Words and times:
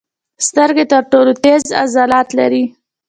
سترګې 0.47 0.85
تر 0.91 1.03
ټولو 1.11 1.31
تېز 1.43 1.61
عضلات 1.81 2.27
لري. 2.39 2.63